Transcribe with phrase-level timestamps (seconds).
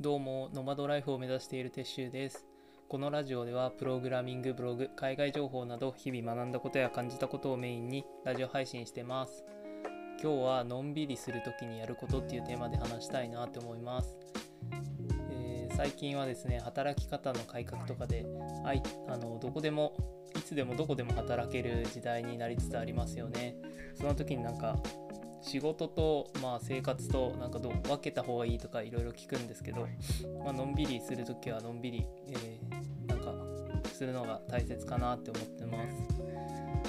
[0.00, 2.46] どうも、ノマドライフを目指している撤収です。
[2.88, 9.44] このラジオでは、プログラミング、ブログ、海外情報など、日々学んだことや感じたことをメインにラジオ配信してます。
[10.22, 14.16] 今日は、のんびりするときにやることっていうテーマで話したいなって思います。
[15.32, 18.24] えー最近はですね、働き方の改革とかで、
[18.64, 19.96] あいあのどこでも、
[20.36, 23.56] いつでもどこでも働ける時代になりつつありますよね。
[23.96, 24.76] その時になんか、
[25.40, 29.86] 仕事と、まあ、生活となんかどう分けた方がいいとかいろいろ聞くんですけど、
[30.44, 33.34] まあのんびりする時はのんびり、えーなんか
[33.92, 35.94] するのが大切かなって思ってます、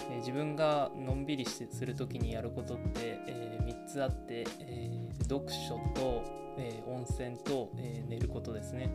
[0.10, 6.24] えー自分がのんびりしする時にやることって、え3つあって、えー読書と、
[6.58, 8.92] えー温泉と、えー寝ることですね。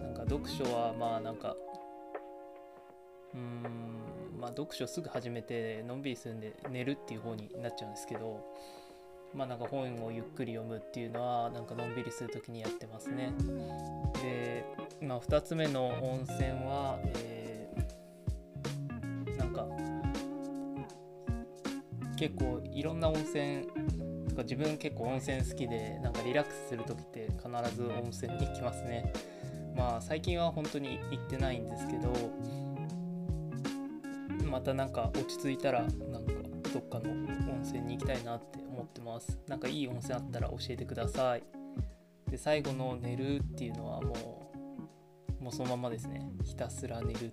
[0.00, 1.56] なんか読書はまあなんか
[3.34, 3.97] うーん
[4.48, 8.44] あ読書すぐ始めてのんびりするんで寝るっていう方になっちゃうんですけど
[9.34, 13.32] まあなんか本をゆっくり読むっていうのはなんかのんびりする時にやってますね。
[14.22, 14.64] で、
[15.02, 17.48] まあ、2つ目の温泉は、えー
[19.38, 19.66] なんか
[22.16, 23.66] 結構いろんな温泉
[24.28, 29.12] とか自分結構温泉好きでなんかリラックスする時って必ず温泉に行きますね。
[29.76, 32.12] まあ最近は本当に行ってないんですけど
[34.48, 36.32] またなんか落ち着いたらなんか
[36.72, 39.38] どっかの温泉に行きたいなって思ってます。
[39.46, 41.42] なんかいい温泉あったら教えてください。
[42.30, 44.50] で最後の寝るっていうのはも
[45.40, 46.28] うもうそのままですね。
[46.44, 47.32] ひたすら寝る。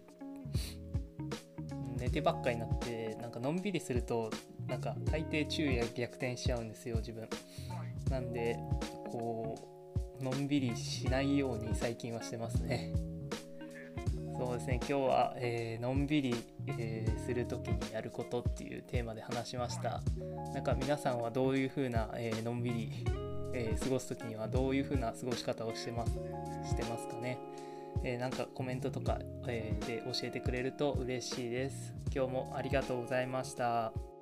[1.97, 4.29] 寝てばっかになってなんかのんびりすると
[4.67, 7.27] なんか大抵昼夜逆転しちゃうんですよ自分。
[8.09, 8.57] なんで
[9.11, 9.55] こ
[10.19, 12.93] うのんびりしないように最近はしてますね。
[14.55, 16.35] そうですね今日は、えーのんびり、
[16.67, 20.01] えーする時にやることっていうテーマで話しました。
[20.53, 22.91] なんか皆さんはどういう風な、えーのんびり、
[23.53, 26.13] え過ごす時にはどういう風な過ごし方をしてます
[26.69, 27.37] してますかね、
[28.03, 31.93] えなんかコメントとか、えで教えてくれると嬉しいです。
[32.15, 34.14] 今日もありがとうございました。